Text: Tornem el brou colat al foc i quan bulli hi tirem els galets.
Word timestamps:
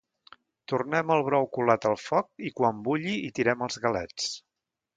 Tornem 0.71 1.11
el 1.15 1.21
brou 1.27 1.45
colat 1.57 1.85
al 1.91 1.99
foc 2.05 2.47
i 2.51 2.53
quan 2.61 2.81
bulli 2.89 3.13
hi 3.27 3.31
tirem 3.41 3.65
els 3.69 3.81
galets. 3.87 4.31